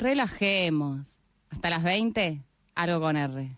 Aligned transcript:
relajemos. 0.00 1.16
Hasta 1.50 1.70
las 1.70 1.82
20, 1.82 2.42
algo 2.74 3.00
con 3.00 3.16
R. 3.16 3.50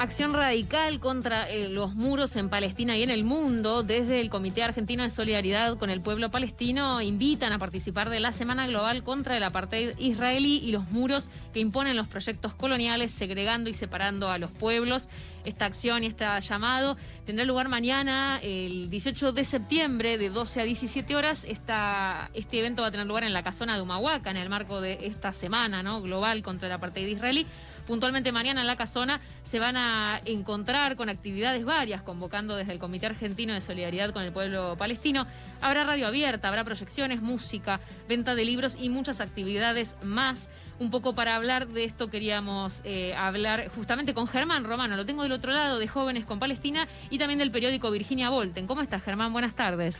Acción 0.00 0.32
radical 0.32 0.98
contra 0.98 1.44
eh, 1.44 1.68
los 1.68 1.94
muros 1.94 2.34
en 2.36 2.48
Palestina 2.48 2.96
y 2.96 3.02
en 3.02 3.10
el 3.10 3.22
mundo. 3.22 3.82
Desde 3.82 4.22
el 4.22 4.30
Comité 4.30 4.62
Argentino 4.62 5.02
de 5.02 5.10
Solidaridad 5.10 5.76
con 5.76 5.90
el 5.90 6.00
Pueblo 6.00 6.30
Palestino 6.30 7.02
invitan 7.02 7.52
a 7.52 7.58
participar 7.58 8.08
de 8.08 8.18
la 8.18 8.32
Semana 8.32 8.66
Global 8.66 9.02
contra 9.02 9.36
el 9.36 9.42
Apartheid 9.42 9.90
israelí 9.98 10.56
y 10.64 10.72
los 10.72 10.90
muros 10.90 11.28
que 11.52 11.60
imponen 11.60 11.98
los 11.98 12.06
proyectos 12.06 12.54
coloniales, 12.54 13.12
segregando 13.12 13.68
y 13.68 13.74
separando 13.74 14.30
a 14.30 14.38
los 14.38 14.50
pueblos. 14.50 15.10
Esta 15.44 15.66
acción 15.66 16.02
y 16.02 16.06
este 16.06 16.24
llamado 16.40 16.96
tendrá 17.26 17.44
lugar 17.44 17.68
mañana, 17.68 18.40
el 18.42 18.88
18 18.88 19.32
de 19.32 19.44
septiembre, 19.44 20.16
de 20.16 20.30
12 20.30 20.62
a 20.62 20.64
17 20.64 21.14
horas. 21.14 21.44
Esta, 21.44 22.30
este 22.32 22.60
evento 22.60 22.80
va 22.80 22.88
a 22.88 22.90
tener 22.90 23.06
lugar 23.06 23.24
en 23.24 23.34
la 23.34 23.42
casona 23.42 23.76
de 23.76 23.82
Humahuaca, 23.82 24.30
en 24.30 24.38
el 24.38 24.48
marco 24.48 24.80
de 24.80 24.96
esta 25.02 25.34
semana 25.34 25.82
¿no? 25.82 26.00
global 26.00 26.42
contra 26.42 26.68
el 26.68 26.72
apartheid 26.72 27.06
israelí. 27.06 27.46
Puntualmente 27.86 28.32
mañana 28.32 28.60
en 28.60 28.66
la 28.66 28.76
casona 28.76 29.20
se 29.44 29.58
van 29.58 29.76
a 29.76 30.20
encontrar 30.24 30.96
con 30.96 31.08
actividades 31.08 31.64
varias, 31.64 32.02
convocando 32.02 32.56
desde 32.56 32.72
el 32.72 32.78
Comité 32.78 33.06
Argentino 33.06 33.54
de 33.54 33.60
Solidaridad 33.60 34.12
con 34.12 34.22
el 34.22 34.32
Pueblo 34.32 34.76
Palestino. 34.76 35.26
Habrá 35.60 35.84
radio 35.84 36.06
abierta, 36.06 36.48
habrá 36.48 36.64
proyecciones, 36.64 37.20
música, 37.20 37.80
venta 38.08 38.34
de 38.34 38.44
libros 38.44 38.76
y 38.80 38.88
muchas 38.90 39.20
actividades 39.20 39.94
más. 40.02 40.48
Un 40.78 40.90
poco 40.90 41.12
para 41.12 41.36
hablar 41.36 41.68
de 41.68 41.84
esto 41.84 42.10
queríamos 42.10 42.80
eh, 42.84 43.14
hablar 43.14 43.70
justamente 43.74 44.14
con 44.14 44.26
Germán 44.26 44.64
Romano, 44.64 44.96
lo 44.96 45.04
tengo 45.04 45.22
del 45.22 45.32
otro 45.32 45.52
lado, 45.52 45.78
de 45.78 45.86
Jóvenes 45.86 46.24
con 46.24 46.38
Palestina 46.38 46.88
y 47.10 47.18
también 47.18 47.38
del 47.38 47.50
periódico 47.50 47.90
Virginia 47.90 48.30
Volten. 48.30 48.66
¿Cómo 48.66 48.80
estás, 48.80 49.02
Germán? 49.02 49.32
Buenas 49.32 49.54
tardes. 49.54 49.96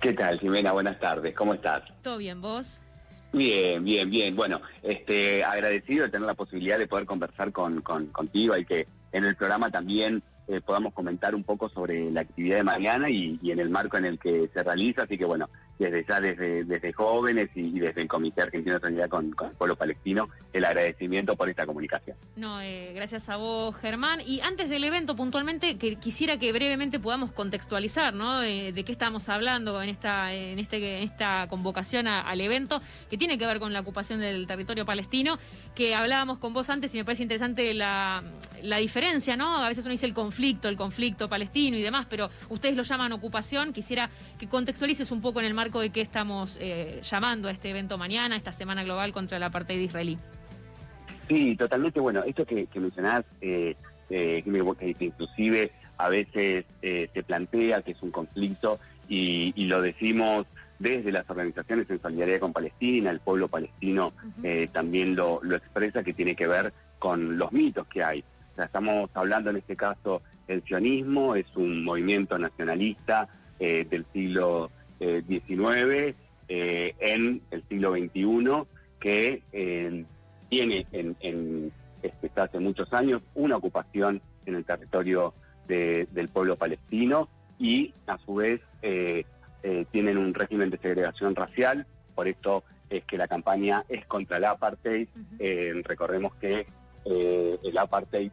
¿Qué 0.00 0.12
tal, 0.12 0.38
Jimena? 0.38 0.72
Buenas 0.72 0.98
tardes. 0.98 1.34
¿Cómo 1.34 1.54
estás? 1.54 1.82
¿Todo 2.02 2.18
bien, 2.18 2.40
vos? 2.40 2.80
Bien, 3.32 3.84
bien, 3.84 4.10
bien. 4.10 4.34
Bueno, 4.34 4.60
este, 4.82 5.44
agradecido 5.44 6.04
de 6.04 6.10
tener 6.10 6.26
la 6.26 6.34
posibilidad 6.34 6.78
de 6.78 6.88
poder 6.88 7.06
conversar 7.06 7.52
con, 7.52 7.80
contigo 7.80 8.56
y 8.56 8.64
que 8.64 8.86
en 9.12 9.24
el 9.24 9.36
programa 9.36 9.70
también 9.70 10.22
eh, 10.48 10.60
podamos 10.60 10.92
comentar 10.92 11.34
un 11.34 11.44
poco 11.44 11.68
sobre 11.68 12.10
la 12.10 12.22
actividad 12.22 12.56
de 12.56 12.64
mañana 12.64 13.08
y, 13.08 13.38
en 13.44 13.60
el 13.60 13.70
marco 13.70 13.96
en 13.96 14.04
el 14.04 14.18
que 14.18 14.50
se 14.52 14.62
realiza. 14.64 15.04
Así 15.04 15.16
que 15.16 15.24
bueno, 15.24 15.48
desde 15.80 16.04
ya 16.06 16.20
desde, 16.20 16.64
desde 16.64 16.92
jóvenes 16.92 17.48
y, 17.54 17.78
desde 17.80 18.02
el 18.02 18.08
Comité 18.08 18.42
Argentino 18.42 18.74
de 18.74 18.80
Solidaridad 18.80 19.08
con, 19.08 19.34
el 19.50 19.56
pueblo 19.56 19.76
palestino, 19.76 20.28
el 20.52 20.64
agradecimiento 20.64 21.36
por 21.36 21.48
esta 21.48 21.64
comunicación. 21.64 22.16
No, 22.36 22.60
eh, 22.60 22.92
gracias 22.94 23.28
a 23.30 23.36
vos, 23.36 23.74
Germán. 23.76 24.20
Y 24.26 24.40
antes 24.40 24.68
del 24.68 24.84
evento, 24.84 25.16
puntualmente, 25.16 25.78
que 25.78 25.96
quisiera 25.96 26.38
que 26.38 26.52
brevemente 26.52 27.00
podamos 27.00 27.32
contextualizar, 27.32 28.12
¿no? 28.12 28.42
Eh, 28.42 28.72
de 28.72 28.84
qué 28.84 28.92
estamos 28.92 29.30
hablando 29.30 29.80
en 29.80 29.88
esta, 29.88 30.34
en 30.34 30.58
este, 30.58 31.02
esta 31.02 31.46
convocación 31.48 32.06
al 32.08 32.40
evento, 32.40 32.82
que 33.08 33.16
tiene 33.16 33.38
que 33.38 33.46
ver 33.46 33.58
con 33.58 33.72
la 33.72 33.80
ocupación 33.80 34.20
del 34.20 34.46
territorio 34.46 34.84
palestino, 34.84 35.38
que 35.74 35.94
hablábamos 35.94 36.38
con 36.38 36.52
vos 36.52 36.68
antes 36.68 36.94
y 36.94 36.98
me 36.98 37.04
parece 37.04 37.22
interesante 37.22 37.72
la, 37.72 38.22
la 38.62 38.76
diferencia, 38.76 39.36
¿no? 39.36 39.56
A 39.56 39.68
veces 39.68 39.84
uno 39.84 39.92
dice 39.92 40.06
el 40.06 40.14
conflicto, 40.14 40.68
el 40.68 40.76
conflicto 40.76 41.28
palestino 41.28 41.76
y 41.78 41.82
demás, 41.82 42.06
pero 42.10 42.28
ustedes 42.50 42.76
lo 42.76 42.82
llaman 42.82 43.12
ocupación. 43.12 43.72
Quisiera 43.72 44.10
que 44.38 44.46
contextualices 44.46 45.10
un 45.10 45.20
poco 45.20 45.40
en 45.40 45.46
el 45.46 45.54
marco 45.54 45.69
de 45.78 45.90
qué 45.90 46.00
estamos 46.00 46.58
eh, 46.60 47.00
llamando 47.02 47.48
a 47.48 47.52
este 47.52 47.70
evento 47.70 47.96
mañana, 47.96 48.34
esta 48.34 48.50
Semana 48.50 48.82
Global 48.82 49.12
contra 49.12 49.38
la 49.38 49.46
apartheid 49.46 49.80
israelí. 49.80 50.18
Sí, 51.28 51.54
totalmente. 51.54 52.00
Bueno, 52.00 52.24
esto 52.24 52.44
que, 52.44 52.66
mencionás, 52.74 53.24
eh, 53.40 53.76
eh, 54.08 54.42
que 54.44 55.04
inclusive 55.04 55.70
a 55.96 56.08
veces 56.08 56.64
se 56.80 57.22
plantea 57.24 57.82
que 57.82 57.92
es 57.92 58.02
un 58.02 58.10
conflicto 58.10 58.80
y, 59.08 59.52
lo 59.66 59.80
decimos 59.82 60.46
desde 60.78 61.12
las 61.12 61.28
organizaciones 61.28 61.88
en 61.90 62.00
solidaridad 62.00 62.40
con 62.40 62.52
Palestina, 62.52 63.10
el 63.10 63.20
pueblo 63.20 63.48
palestino 63.48 64.14
también 64.72 65.14
lo, 65.14 65.40
lo 65.42 65.56
expresa, 65.56 66.02
que 66.02 66.14
tiene 66.14 66.34
que 66.34 66.46
ver 66.46 66.72
con 66.98 67.36
los 67.36 67.52
mitos 67.52 67.86
que 67.86 68.02
hay. 68.02 68.24
O 68.52 68.56
sea, 68.56 68.64
estamos 68.64 69.10
hablando 69.12 69.50
en 69.50 69.58
este 69.58 69.76
caso, 69.76 70.22
el 70.48 70.64
sionismo 70.64 71.34
es 71.36 71.46
un 71.54 71.84
movimiento 71.84 72.38
nacionalista 72.38 73.28
del 73.58 74.06
siglo 74.12 74.70
19 75.00 76.14
eh, 76.52 76.96
en 76.98 77.40
el 77.52 77.62
siglo 77.62 77.92
XXI 77.92 78.66
que 78.98 79.40
eh, 79.52 80.04
tiene 80.48 80.84
en, 80.90 81.72
este, 82.02 82.40
hace 82.40 82.58
muchos 82.58 82.92
años 82.92 83.22
una 83.36 83.56
ocupación 83.56 84.20
en 84.46 84.56
el 84.56 84.64
territorio 84.64 85.32
del 85.68 86.28
pueblo 86.32 86.56
palestino 86.56 87.28
y 87.56 87.94
a 88.08 88.18
su 88.18 88.34
vez 88.34 88.62
eh, 88.82 89.24
tienen 89.92 90.18
un 90.18 90.34
régimen 90.34 90.70
de 90.70 90.78
segregación 90.78 91.36
racial, 91.36 91.86
por 92.16 92.26
esto 92.26 92.64
es 92.88 93.04
que 93.04 93.16
la 93.16 93.28
campaña 93.28 93.84
es 93.88 94.04
contra 94.06 94.38
el 94.38 94.46
apartheid. 94.46 95.06
recordemos 95.84 96.34
que 96.34 96.66
el 97.04 97.78
apartheid 97.78 98.32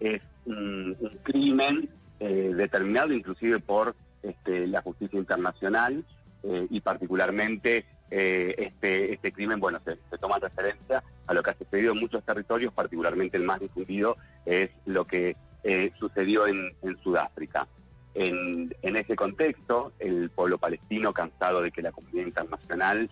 es 0.00 0.20
un 0.46 0.96
crimen 1.22 1.88
determinado 2.18 3.12
inclusive 3.12 3.60
por 3.60 3.94
este, 4.22 4.66
la 4.66 4.82
justicia 4.82 5.18
internacional 5.18 6.04
eh, 6.42 6.66
y 6.70 6.80
particularmente 6.80 7.84
eh, 8.10 8.54
este, 8.58 9.12
este 9.12 9.32
crimen, 9.32 9.60
bueno, 9.60 9.78
se, 9.84 9.96
toma 10.18 10.38
referencia 10.38 11.02
a 11.26 11.34
lo 11.34 11.42
que 11.42 11.50
ha 11.50 11.58
sucedido 11.58 11.92
en 11.92 12.00
muchos 12.00 12.24
territorios, 12.24 12.72
particularmente 12.72 13.36
el 13.36 13.44
más 13.44 13.60
difundido 13.60 14.16
es 14.44 14.70
lo 14.86 15.04
que 15.04 15.36
eh, 15.64 15.92
sucedió 15.98 16.46
en, 16.46 16.72
Sudáfrica. 17.02 17.68
En, 18.14 18.72
ese 18.82 19.14
contexto, 19.14 19.92
el 19.98 20.30
pueblo 20.30 20.58
palestino, 20.58 21.12
cansado 21.12 21.62
de 21.62 21.70
que 21.70 21.82
la 21.82 21.92
comunidad 21.92 22.26
internacional 22.26 23.10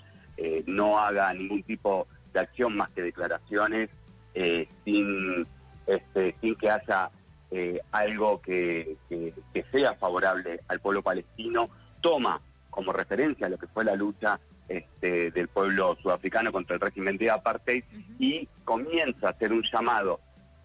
no 0.66 0.98
haga 1.00 1.32
ningún 1.34 1.62
tipo 1.64 2.06
de 2.32 2.40
acción 2.40 2.76
más 2.76 2.90
que 2.90 3.02
declaraciones, 3.02 3.90
sin, 4.84 5.46
este, 5.86 6.34
sin 6.40 6.54
que 6.56 6.70
haya 6.70 7.10
eh, 7.50 7.80
algo 7.92 8.40
que, 8.42 8.96
sea 9.72 9.94
favorable 9.94 10.60
al 10.68 10.80
pueblo 10.80 11.02
palestino, 11.02 11.70
toma 12.00 12.40
como 12.70 12.92
referencia 12.92 13.48
lo 13.48 13.58
que 13.58 13.66
fue 13.66 13.84
la 13.84 13.96
lucha 13.96 14.38
este, 14.68 15.30
del 15.30 15.48
pueblo 15.48 15.96
sudafricano 16.02 16.52
contra 16.52 16.74
el 16.74 16.80
régimen 16.80 17.16
de 17.16 17.30
apartheid 17.30 17.84
y 18.18 18.46
comienza 18.64 19.28
a 19.28 19.30
hacer 19.30 19.52
un 19.52 19.62
llamado 19.72 20.20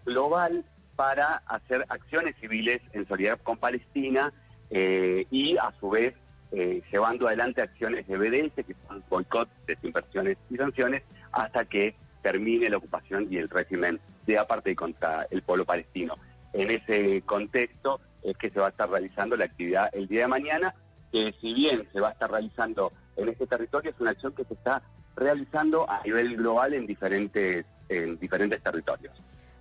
global 0.06 0.66
para 0.96 1.38
hacer 1.48 1.86
acciones 1.90 2.36
civiles 2.40 2.82
en 2.92 3.08
solidaridad 3.08 3.42
con 3.44 3.58
Palestina 3.58 4.34
eh, 4.70 5.26
y 5.32 5.58
a 5.58 5.74
su 5.80 5.90
vez 5.90 6.14
eh, 6.52 6.84
llevando 6.92 7.28
adelante 7.28 7.62
acciones 7.62 8.06
de 8.08 8.18
obediencia, 8.18 8.62
que 8.64 8.76
son 8.88 9.04
boicot, 9.10 9.50
desinversiones 9.66 10.38
y 10.50 10.56
sanciones, 10.58 11.02
hasta 11.32 11.66
que 11.66 11.96
termine 12.22 12.70
la 12.70 12.78
ocupación 12.78 13.28
y 13.32 13.38
el 13.38 13.50
régimen 13.50 14.00
de 14.28 14.38
apartheid 14.38 14.76
contra 14.76 15.26
el 15.32 15.42
pueblo 15.42 15.66
palestino 15.66 16.16
en 16.54 16.72
ese 16.72 17.22
contexto 17.24 18.00
es 18.24 18.38
que 18.38 18.50
se 18.50 18.60
va 18.60 18.68
a 18.68 18.70
estar 18.70 18.90
realizando 18.90 19.36
la 19.36 19.46
actividad 19.46 19.90
el 19.94 20.08
día 20.08 20.22
de 20.22 20.28
mañana, 20.28 20.74
que 21.12 21.34
si 21.42 21.54
bien 21.54 21.88
se 21.92 22.00
va 22.00 22.10
a 22.10 22.12
estar 22.12 22.32
realizando 22.32 22.92
en 23.18 23.30
este 23.30 23.46
territorio, 23.46 23.92
es 23.92 24.00
una 24.00 24.12
acción 24.12 24.34
que 24.34 24.46
se 24.46 24.54
está 24.54 24.82
realizando 25.16 25.90
a 25.90 26.02
nivel 26.04 26.38
global 26.38 26.74
en 26.74 26.88
diferentes, 26.88 27.66
en 27.90 28.18
diferentes 28.20 28.62
territorios. 28.62 29.14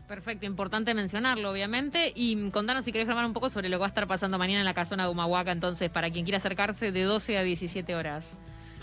Perfecto, 0.09 0.47
importante 0.47 0.95
mencionarlo, 0.95 1.51
obviamente. 1.51 2.13
Y 2.15 2.51
contanos 2.51 2.85
si 2.85 2.93
querés 2.93 3.07
grabar 3.07 3.25
un 3.25 3.33
poco 3.33 3.49
sobre 3.49 3.69
lo 3.69 3.77
que 3.77 3.81
va 3.81 3.87
a 3.87 3.89
estar 3.89 4.07
pasando 4.07 4.39
mañana 4.39 4.61
en 4.61 4.67
la 4.67 4.75
casona 4.75 5.05
de 5.05 5.11
Humahuaca, 5.11 5.53
entonces, 5.53 5.91
para 5.91 6.11
quien 6.11 6.25
quiera 6.25 6.39
acercarse 6.39 6.93
de 6.93 7.03
12 7.03 7.39
a 7.39 7.43
17 7.43 7.95
horas. 7.95 8.39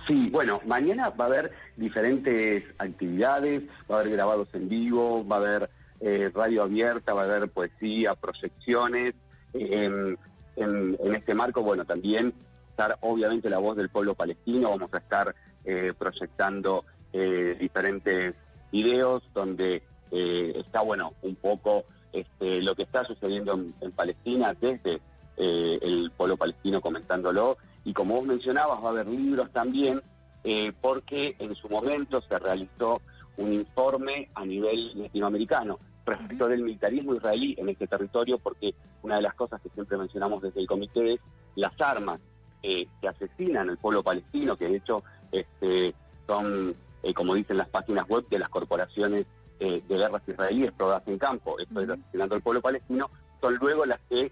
Sí, 0.08 0.30
bueno, 0.32 0.60
mañana 0.66 1.12
va 1.12 1.26
a 1.26 1.28
haber 1.28 1.52
diferentes 1.78 2.64
actividades, 2.80 3.62
va 3.90 3.98
a 3.98 4.00
haber 4.00 4.14
grabados 4.14 4.48
en 4.54 4.68
vivo, 4.68 5.28
va 5.28 5.36
a 5.36 5.40
haber 5.40 5.70
eh, 6.02 6.32
radio 6.34 6.64
abierta, 6.64 7.14
va 7.14 7.24
a 7.24 7.26
haber 7.26 7.50
poesía, 7.50 8.16
proyecciones. 8.16 9.14
en, 9.54 10.18
este 11.14 11.34
marco, 11.34 11.62
bueno, 11.62 11.86
también 11.86 12.34
estar 12.70 12.98
obviamente 13.02 13.50
la 13.50 13.60
voz 13.60 13.78
del 13.78 13.90
pueblo 13.90 14.14
palestino, 14.14 14.70
vamos 14.70 14.94
a 14.94 14.98
estar 14.98 15.34
eh, 15.64 15.94
proyectando 15.98 16.84
eh, 17.14 17.56
diferentes 17.58 18.36
videos 18.72 19.24
donde 19.34 19.84
está, 20.12 20.82
bueno, 20.82 21.14
un 21.22 21.36
poco 21.36 21.86
este, 22.12 22.62
lo 22.62 22.76
que 22.76 22.84
está 22.84 23.06
sucediendo 23.06 23.54
en, 23.54 23.92
Palestina 23.92 24.56
desde 24.60 25.00
el 25.38 26.12
pueblo 26.18 26.36
palestino 26.36 26.82
comentándolo. 26.82 27.58
Y 27.86 27.94
como 27.94 28.16
vos 28.16 28.26
mencionabas, 28.26 28.84
va 28.84 28.88
a 28.88 28.92
haber 28.92 29.08
libros 29.08 29.52
también, 29.52 30.02
porque 30.82 31.36
en 31.40 31.56
su 31.56 31.70
momento 31.70 32.22
se 32.28 32.40
realizó 32.40 33.02
un 33.38 33.54
informe 33.54 34.30
a 34.34 34.46
nivel 34.46 35.00
latinoamericano 35.00 35.78
respecto 36.10 36.48
del 36.48 36.64
militarismo 36.64 37.16
israelí 37.16 37.56
en 37.58 37.70
este 37.70 37.88
territorio, 37.88 38.38
porque 38.38 38.74
una 39.04 39.18
de 39.18 39.22
las 39.22 39.34
cosas 39.36 39.62
que 39.62 39.70
siempre 39.70 39.98
mencionamos 39.98 40.42
desde 40.42 40.62
el 40.62 40.68
comité 40.68 41.14
es 41.14 41.20
las 41.56 41.80
armas 41.80 42.20
eh, 42.62 42.88
que 43.02 43.08
asesinan 43.08 43.70
al 43.70 43.78
pueblo 43.78 44.04
palestino, 44.04 44.56
que 44.58 44.68
de 44.68 44.78
hecho 44.78 45.04
este, 45.32 45.94
son, 46.28 46.74
eh, 47.04 47.14
como 47.14 47.36
dicen 47.36 47.58
las 47.58 47.70
páginas 47.70 48.08
web 48.08 48.28
de 48.30 48.40
las 48.40 48.50
corporaciones 48.50 49.26
eh, 49.60 49.82
de 49.88 49.98
guerras 49.98 50.22
israelíes 50.28 50.72
probadas 50.72 51.04
en 51.08 51.18
campo, 51.18 51.58
esto 51.60 51.80
es 51.82 51.90
asesinando 51.90 52.36
al 52.36 52.42
pueblo 52.42 52.62
palestino, 52.62 53.10
son 53.42 53.56
luego 53.56 53.86
las 53.86 54.00
que 54.10 54.32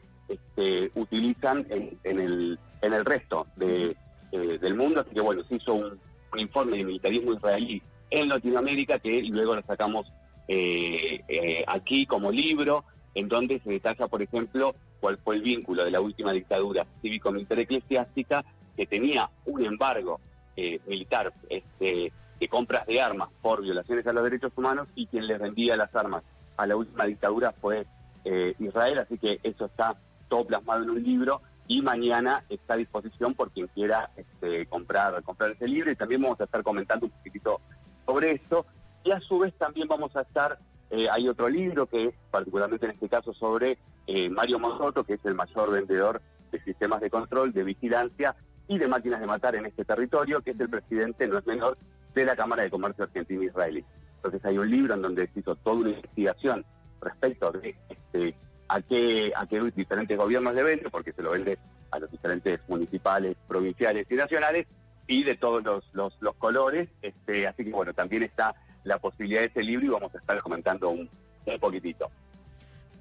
utilizan 0.95 1.65
en, 1.69 1.97
el, 2.03 2.59
en 2.81 2.93
el 2.93 3.05
resto 3.05 3.47
de, 3.55 3.95
del 4.31 4.75
mundo. 4.75 4.99
Así 4.99 5.11
que 5.11 5.21
bueno, 5.21 5.41
se 5.47 5.55
hizo 5.55 5.73
un, 5.73 5.97
informe 6.35 6.77
de 6.77 6.83
militarismo 6.83 7.33
israelí 7.33 7.81
en 8.09 8.29
Latinoamérica 8.29 8.99
que 8.99 9.21
luego 9.23 9.55
lo 9.55 9.63
sacamos 9.63 10.11
eh, 10.47 11.21
eh, 11.27 11.63
aquí 11.67 12.05
como 12.05 12.31
libro, 12.31 12.85
en 13.13 13.27
donde 13.27 13.59
se 13.59 13.71
detalla, 13.71 14.07
por 14.07 14.21
ejemplo, 14.21 14.75
cuál 14.99 15.17
fue 15.17 15.35
el 15.35 15.41
vínculo 15.41 15.83
de 15.83 15.91
la 15.91 16.01
última 16.01 16.31
dictadura 16.31 16.85
cívico-militar 17.01 17.59
eclesiástica 17.59 18.45
que 18.75 18.85
tenía 18.85 19.29
un 19.45 19.63
embargo 19.63 20.19
militar 20.87 21.31
este, 21.49 22.11
de 22.39 22.47
compras 22.47 22.87
de 22.87 22.99
armas 22.99 23.29
por 23.43 23.61
violaciones 23.61 24.07
a 24.07 24.13
los 24.13 24.23
derechos 24.23 24.51
humanos 24.55 24.87
y 24.95 25.05
quien 25.05 25.27
le 25.27 25.37
vendía 25.37 25.77
las 25.77 25.95
armas 25.95 26.23
a 26.57 26.65
la 26.65 26.75
última 26.75 27.05
dictadura 27.05 27.51
fue 27.51 27.85
Israel, 28.57 28.97
así 28.97 29.19
que 29.19 29.39
eso 29.43 29.65
está 29.65 29.95
todo 30.27 30.45
plasmado 30.45 30.81
en 30.81 30.89
un 30.89 31.03
libro 31.03 31.43
y 31.67 31.81
mañana 31.81 32.43
está 32.49 32.75
a 32.75 32.77
disposición 32.77 33.33
por 33.33 33.51
quien 33.51 33.67
quiera 33.67 34.09
este, 34.15 34.65
comprar, 34.67 35.21
comprar 35.23 35.51
ese 35.51 35.67
libro. 35.67 35.91
Y 35.91 35.95
también 35.95 36.21
vamos 36.21 36.39
a 36.39 36.45
estar 36.45 36.63
comentando 36.63 37.05
un 37.05 37.11
poquitito 37.11 37.61
sobre 38.05 38.31
esto 38.31 38.65
y 39.07 39.11
a 39.11 39.21
su 39.21 39.39
vez 39.39 39.53
también 39.53 39.87
vamos 39.87 40.13
a 40.17 40.21
estar, 40.21 40.59
eh, 40.89 41.07
hay 41.09 41.29
otro 41.29 41.47
libro 41.47 41.85
que 41.85 42.07
es 42.07 42.15
particularmente 42.29 42.87
en 42.87 42.91
este 42.91 43.07
caso 43.07 43.33
sobre 43.33 43.77
eh, 44.05 44.29
Mario 44.29 44.59
Mosoto, 44.59 45.05
que 45.05 45.13
es 45.13 45.23
el 45.23 45.33
mayor 45.33 45.71
vendedor 45.71 46.21
de 46.51 46.61
sistemas 46.61 46.99
de 46.99 47.09
control, 47.09 47.53
de 47.53 47.63
vigilancia 47.63 48.35
y 48.67 48.77
de 48.77 48.85
máquinas 48.85 49.21
de 49.21 49.27
matar 49.27 49.55
en 49.55 49.65
este 49.65 49.85
territorio, 49.85 50.41
que 50.41 50.51
es 50.51 50.59
el 50.59 50.69
presidente, 50.69 51.25
no 51.25 51.37
es 51.37 51.47
menor, 51.47 51.77
de 52.13 52.25
la 52.25 52.35
Cámara 52.35 52.63
de 52.63 52.69
Comercio 52.69 53.05
Argentina-Israelí. 53.05 53.85
Entonces 54.17 54.43
hay 54.43 54.57
un 54.57 54.69
libro 54.69 54.95
en 54.95 55.01
donde 55.01 55.27
se 55.27 55.39
hizo 55.39 55.55
toda 55.55 55.77
una 55.77 55.89
investigación 55.91 56.65
respecto 56.99 57.53
de 57.53 57.77
este, 57.87 58.35
a 58.67 58.81
qué, 58.81 59.31
a 59.33 59.45
qué 59.45 59.61
diferentes 59.73 60.17
gobiernos 60.17 60.53
le 60.53 60.63
vende, 60.63 60.89
porque 60.89 61.13
se 61.13 61.23
lo 61.23 61.31
vende 61.31 61.57
a 61.91 61.99
los 61.99 62.11
diferentes 62.11 62.59
municipales, 62.67 63.37
provinciales 63.47 64.05
y 64.09 64.15
nacionales, 64.15 64.67
y 65.07 65.23
de 65.23 65.35
todos 65.35 65.63
los, 65.63 65.85
los, 66.19 66.35
colores. 66.35 66.89
Este, 67.01 67.47
así 67.47 67.63
que 67.63 67.71
bueno, 67.71 67.93
también 67.93 68.23
está 68.23 68.53
la 68.87 68.97
posibilidad 68.97 69.41
de 69.41 69.47
ese 69.47 69.63
libro 69.63 69.85
y 69.85 69.89
vamos 69.89 70.15
a 70.15 70.17
estar 70.17 70.41
comentando 70.41 70.89
un, 70.89 71.09
un 71.45 71.59
poquitito. 71.59 72.09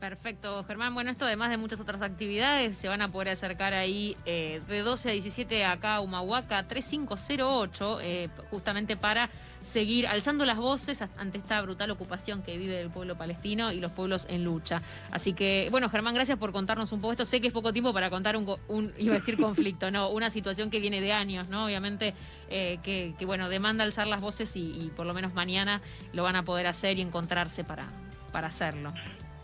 Perfecto, 0.00 0.62
Germán. 0.64 0.93
Bueno, 0.94 1.10
esto 1.10 1.25
además 1.25 1.48
de 1.50 1.56
muchas 1.56 1.81
otras 1.81 2.02
actividades, 2.02 2.76
se 2.76 2.88
van 2.88 3.00
a 3.00 3.08
poder 3.08 3.31
acercar 3.31 3.72
ahí 3.72 4.14
eh, 4.26 4.60
de 4.69 4.81
12 4.81 5.08
a 5.08 5.12
17 5.12 5.64
acá 5.64 5.96
a 5.96 6.00
Humahuaca 6.00 6.69
3508, 6.69 8.00
eh, 8.02 8.28
justamente 8.50 8.96
para 8.96 9.31
seguir 9.60 10.06
alzando 10.06 10.44
las 10.44 10.58
voces 10.58 11.02
ante 11.16 11.38
esta 11.38 11.60
brutal 11.62 11.90
ocupación 11.90 12.43
que 12.43 12.56
vive 12.56 12.81
el 12.81 12.90
pueblo 12.90 13.16
palestino 13.16 13.72
y 13.72 13.81
los 13.81 13.90
pueblos 13.90 14.26
en 14.28 14.44
lucha. 14.44 14.81
Así 15.12 15.32
que, 15.32 15.69
bueno, 15.70 15.88
Germán, 15.88 16.14
gracias 16.14 16.38
por 16.38 16.52
contarnos 16.52 16.92
un 16.92 17.00
poco 17.00 17.12
esto. 17.12 17.25
Sé 17.25 17.40
que 17.40 17.49
es 17.49 17.52
poco 17.52 17.72
tiempo 17.72 17.92
para 17.92 18.10
contar 18.10 18.37
un, 18.37 18.92
iba 18.99 19.14
a 19.14 19.19
decir 19.19 19.37
conflicto, 19.40 19.90
no, 19.90 20.10
una 20.10 20.31
situación 20.31 20.70
que 20.70 20.78
viene 20.78 21.00
de 21.00 21.12
años, 21.12 21.49
¿no? 21.49 21.64
Obviamente, 21.64 22.14
eh, 22.50 22.78
que, 22.82 23.14
bueno, 23.25 23.49
demanda 23.49 23.82
alzar 23.82 24.06
las 24.06 24.20
voces 24.20 24.54
y, 24.56 24.92
por 24.94 25.06
lo 25.06 25.14
menos 25.14 25.34
mañana 25.34 25.81
lo 26.12 26.22
van 26.22 26.37
a 26.37 26.44
poder 26.44 26.66
hacer 26.66 26.99
y 26.99 27.00
encontrarse 27.00 27.64
para, 27.64 27.84
para 28.31 28.49
hacerlo. 28.49 28.92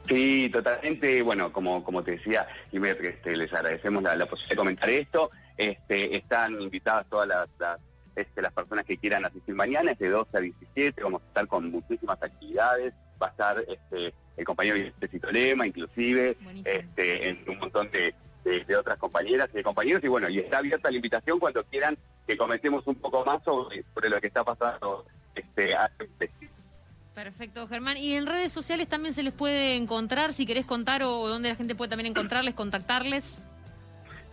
Sí, 0.07 0.51
totalmente. 0.53 1.23
Bueno, 1.23 1.53
como, 1.53 1.85
como 1.85 2.03
te 2.03 2.13
decía, 2.13 2.47
y 2.71 2.85
este, 2.85 3.37
les 3.37 3.53
agradecemos 3.53 4.03
la, 4.03 4.27
posibilidad 4.27 4.51
de 4.51 4.57
comentar 4.57 4.91
esto. 4.91 5.31
Este, 5.57 6.17
están 6.17 6.61
invitadas 6.61 7.07
todas 7.09 7.29
las 7.29 7.49
este, 8.15 8.43
las 8.43 8.53
personas 8.53 8.85
que 8.85 8.99
quieran 8.99 9.25
asistir 9.25 9.55
mañana, 9.55 9.93
es 9.93 9.99
de 9.99 10.11
12 10.11 10.37
a 10.37 10.41
17, 10.41 11.03
vamos 11.03 11.23
a 11.23 11.27
estar 11.29 11.47
con 11.47 11.71
muchísimas 11.71 12.23
actividades, 12.23 12.93
va 13.23 13.29
a 13.29 13.31
estar 13.31 13.65
este, 13.67 14.13
el 14.37 14.45
compañero 14.45 14.77
Vicente 15.01 15.33
Lema, 15.33 15.67
inclusive, 15.67 16.37
este, 16.65 17.29
en 17.31 17.45
un 17.49 17.59
montón 17.59 17.91
de, 17.91 18.15
otras 18.77 18.99
compañeras 18.99 19.49
y 19.53 19.57
de 19.57 19.63
compañeros, 19.63 20.03
y 20.05 20.09
bueno, 20.09 20.29
y 20.29 20.41
está 20.41 20.59
abierta 20.59 20.91
la 20.91 20.97
invitación 20.97 21.39
cuando 21.39 21.65
quieran 21.65 21.97
que 22.27 22.37
comentemos 22.37 22.87
un 22.87 22.97
poco 22.97 23.25
más 23.25 23.43
sobre, 23.45 23.85
lo 24.09 24.21
que 24.21 24.27
está 24.27 24.45
pasando 24.45 25.07
este, 25.35 25.75
Perfecto, 27.15 27.69
Germán. 27.69 27.97
¿Y 27.99 28.15
en 28.15 28.27
redes 28.27 28.53
sociales 28.53 28.89
también 28.89 29.15
se 29.15 29.23
les 29.23 29.35
puede 29.35 29.77
encontrar, 29.77 30.33
si 30.33 30.47
querés 30.47 30.65
contar, 30.65 31.03
o 31.03 31.29
dónde 31.29 31.51
la 31.51 31.57
gente 31.57 31.75
puede 31.75 31.91
también 31.91 32.11
encontrarles, 32.11 32.55
contactarles? 32.55 33.39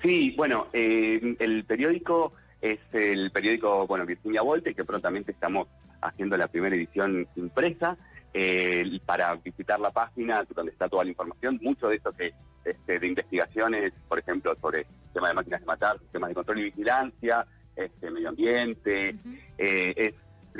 Sí, 0.01 0.33
bueno, 0.37 0.67
eh, 0.71 1.35
el 1.39 1.65
periódico 1.65 2.33
es 2.61 2.79
el 2.93 3.31
periódico, 3.31 3.85
bueno, 3.85 4.05
Virginia 4.05 4.41
Volte, 4.41 4.73
que 4.73 4.85
prontamente 4.85 5.31
estamos 5.33 5.67
haciendo 6.01 6.37
la 6.37 6.47
primera 6.47 6.75
edición 6.75 7.27
impresa. 7.35 7.97
Eh, 8.31 8.99
para 9.07 9.33
visitar 9.37 9.79
la 9.79 9.89
página 9.89 10.45
donde 10.53 10.71
está 10.71 10.87
toda 10.87 11.03
la 11.03 11.09
información, 11.09 11.59
mucho 11.63 11.87
de 11.87 11.95
esto 11.95 12.11
que 12.11 12.31
este, 12.63 12.99
de 12.99 13.07
investigaciones, 13.07 13.91
por 14.07 14.19
ejemplo, 14.19 14.55
sobre 14.55 14.85
temas 15.13 15.31
de 15.31 15.33
máquinas 15.33 15.59
de 15.61 15.65
matar, 15.65 15.97
temas 16.11 16.29
de 16.29 16.35
control 16.35 16.59
y 16.59 16.63
vigilancia, 16.65 17.47
este, 17.75 18.11
medio 18.11 18.29
ambiente, 18.29 19.15
eh, 19.57 19.93
es 19.95 20.13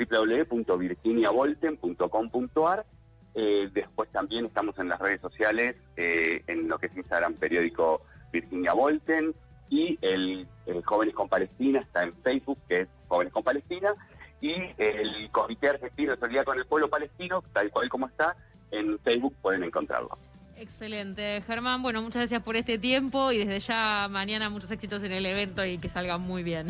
www.virginiavolten.com.ar. 0.06 2.86
Eh, 3.34 3.68
después 3.72 4.10
también 4.10 4.46
estamos 4.46 4.76
en 4.78 4.88
las 4.88 4.98
redes 4.98 5.20
sociales, 5.20 5.76
en 5.96 6.68
lo 6.68 6.78
que 6.78 6.86
es 6.86 6.96
Instagram 6.96 7.34
periódico 7.34 8.00
Virginia 8.32 8.72
Volten, 8.72 9.34
y 9.68 9.98
el, 10.02 10.48
Jóvenes 10.84 11.14
con 11.14 11.28
Palestina 11.28 11.78
está 11.80 12.02
en 12.02 12.12
Facebook, 12.12 12.58
que 12.68 12.80
es 12.80 12.88
Jóvenes 13.06 13.32
con 13.32 13.44
Palestina, 13.44 13.94
y 14.40 14.54
el 14.78 15.30
Comité 15.30 15.68
Argentino 15.68 16.10
de 16.12 16.18
Solidaridad 16.18 16.44
con 16.44 16.58
el 16.58 16.66
Pueblo 16.66 16.90
Palestino, 16.90 17.44
tal 17.52 17.70
cual 17.70 17.88
como 17.88 18.08
está, 18.08 18.34
en 18.70 18.98
Facebook 18.98 19.36
pueden 19.40 19.62
encontrarlo. 19.62 20.18
Excelente, 20.60 21.40
Germán. 21.40 21.82
Bueno, 21.82 22.02
muchas 22.02 22.20
gracias 22.20 22.42
por 22.42 22.54
este 22.54 22.78
tiempo 22.78 23.32
y 23.32 23.38
desde 23.38 23.60
ya 23.60 24.08
mañana 24.10 24.50
muchos 24.50 24.70
éxitos 24.70 25.02
en 25.02 25.12
el 25.12 25.24
evento 25.24 25.64
y 25.64 25.78
que 25.78 25.88
salga 25.88 26.18
muy 26.18 26.42
bien. 26.42 26.68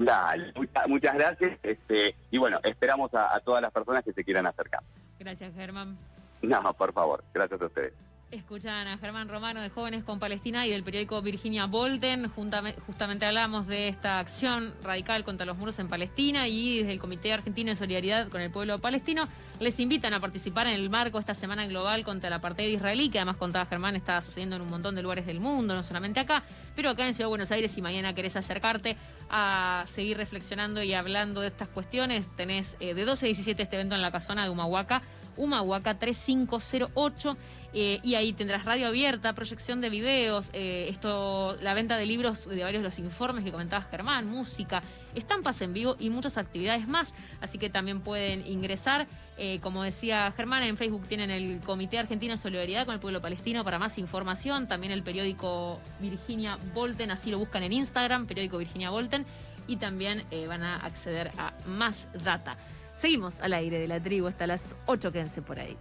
Dale, 0.00 0.52
muchas, 0.88 1.14
gracias. 1.14 1.58
Este, 1.62 2.16
y 2.30 2.38
bueno, 2.38 2.58
esperamos 2.62 3.12
a, 3.14 3.34
a 3.34 3.40
todas 3.40 3.60
las 3.60 3.70
personas 3.70 4.02
que 4.02 4.14
se 4.14 4.24
quieran 4.24 4.46
acercar. 4.46 4.82
Gracias, 5.18 5.54
Germán. 5.54 5.98
No, 6.40 6.72
por 6.72 6.94
favor. 6.94 7.22
Gracias 7.34 7.60
a 7.60 7.66
ustedes. 7.66 7.92
Escuchan 8.30 8.86
a 8.86 8.96
Germán 8.96 9.28
Romano 9.28 9.60
de 9.60 9.70
Jóvenes 9.70 10.04
con 10.04 10.20
Palestina 10.20 10.64
y 10.64 10.70
del 10.70 10.84
periódico 10.84 11.20
Virginia 11.20 11.66
Bolden. 11.66 12.30
Justamente 12.30 13.26
hablamos 13.26 13.66
de 13.66 13.88
esta 13.88 14.20
acción 14.20 14.72
radical 14.84 15.24
contra 15.24 15.44
los 15.44 15.58
muros 15.58 15.80
en 15.80 15.88
Palestina 15.88 16.46
y 16.46 16.78
desde 16.78 16.92
el 16.92 17.00
Comité 17.00 17.32
Argentino 17.32 17.70
de 17.70 17.76
Solidaridad 17.76 18.28
con 18.28 18.40
el 18.40 18.52
Pueblo 18.52 18.78
Palestino 18.78 19.24
les 19.58 19.80
invitan 19.80 20.14
a 20.14 20.20
participar 20.20 20.68
en 20.68 20.74
el 20.74 20.90
marco 20.90 21.18
de 21.18 21.22
esta 21.22 21.34
Semana 21.34 21.66
Global 21.66 22.04
contra 22.04 22.30
la 22.30 22.36
apartheid 22.36 22.72
israelí, 22.72 23.10
que 23.10 23.18
además 23.18 23.36
contaba 23.36 23.66
Germán 23.66 23.96
está 23.96 24.20
sucediendo 24.22 24.54
en 24.54 24.62
un 24.62 24.68
montón 24.68 24.94
de 24.94 25.02
lugares 25.02 25.26
del 25.26 25.40
mundo, 25.40 25.74
no 25.74 25.82
solamente 25.82 26.20
acá, 26.20 26.44
pero 26.76 26.90
acá 26.90 27.08
en 27.08 27.16
Ciudad 27.16 27.26
de 27.26 27.30
Buenos 27.30 27.50
Aires 27.50 27.72
si 27.72 27.82
mañana 27.82 28.14
querés 28.14 28.36
acercarte 28.36 28.96
a 29.28 29.84
seguir 29.92 30.16
reflexionando 30.16 30.84
y 30.84 30.94
hablando 30.94 31.40
de 31.40 31.48
estas 31.48 31.68
cuestiones, 31.68 32.28
tenés 32.36 32.76
eh, 32.78 32.94
de 32.94 33.04
12 33.04 33.26
a 33.26 33.28
17 33.28 33.60
este 33.60 33.76
evento 33.76 33.96
en 33.96 34.02
la 34.02 34.12
casona 34.12 34.44
de 34.44 34.50
Humahuaca 34.50 35.02
Humahuaca 35.40 35.98
3508. 35.98 37.36
Eh, 37.72 38.00
y 38.02 38.16
ahí 38.16 38.32
tendrás 38.32 38.64
radio 38.64 38.88
abierta, 38.88 39.32
proyección 39.32 39.80
de 39.80 39.90
videos, 39.90 40.50
eh, 40.52 40.86
esto, 40.88 41.56
la 41.62 41.72
venta 41.72 41.96
de 41.96 42.04
libros 42.04 42.48
de 42.48 42.64
varios 42.64 42.82
de 42.82 42.88
los 42.88 42.98
informes 42.98 43.44
que 43.44 43.52
comentabas 43.52 43.88
Germán, 43.88 44.26
música, 44.26 44.82
estampas 45.14 45.60
en 45.60 45.72
vivo 45.72 45.94
y 46.00 46.10
muchas 46.10 46.36
actividades 46.36 46.88
más. 46.88 47.14
Así 47.40 47.58
que 47.58 47.70
también 47.70 48.00
pueden 48.00 48.44
ingresar. 48.46 49.06
Eh, 49.38 49.60
como 49.62 49.84
decía 49.84 50.32
Germán, 50.36 50.64
en 50.64 50.76
Facebook 50.76 51.06
tienen 51.06 51.30
el 51.30 51.60
Comité 51.60 51.98
Argentino 51.98 52.34
de 52.34 52.42
Solidaridad 52.42 52.86
con 52.86 52.94
el 52.94 53.00
Pueblo 53.00 53.20
Palestino 53.20 53.62
para 53.62 53.78
más 53.78 53.98
información. 53.98 54.66
También 54.66 54.92
el 54.92 55.04
periódico 55.04 55.80
Virginia 56.00 56.58
Volten, 56.74 57.12
así 57.12 57.30
lo 57.30 57.38
buscan 57.38 57.62
en 57.62 57.72
Instagram, 57.72 58.26
periódico 58.26 58.58
Virginia 58.58 58.90
Volten. 58.90 59.24
Y 59.68 59.76
también 59.76 60.20
van 60.48 60.64
a 60.64 60.74
acceder 60.74 61.30
a 61.38 61.52
más 61.64 62.08
data. 62.24 62.56
Seguimos 63.00 63.40
al 63.40 63.54
aire 63.54 63.80
de 63.80 63.88
la 63.88 63.98
tribu 63.98 64.26
hasta 64.26 64.46
las 64.46 64.76
8, 64.84 65.10
quédense 65.10 65.40
por 65.40 65.58
ahí. 65.58 65.74